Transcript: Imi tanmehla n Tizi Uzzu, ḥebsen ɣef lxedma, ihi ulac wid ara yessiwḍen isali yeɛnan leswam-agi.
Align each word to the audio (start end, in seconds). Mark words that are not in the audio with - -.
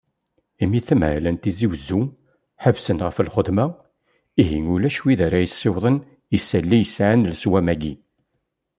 Imi 0.63 0.79
tanmehla 0.87 1.31
n 1.31 1.37
Tizi 1.41 1.67
Uzzu, 1.73 2.01
ḥebsen 2.63 3.03
ɣef 3.05 3.17
lxedma, 3.27 3.67
ihi 4.41 4.59
ulac 4.73 4.97
wid 5.03 5.19
ara 5.25 5.39
yessiwḍen 5.43 5.97
isali 6.37 6.77
yeɛnan 6.81 7.27
leswam-agi. 7.31 7.93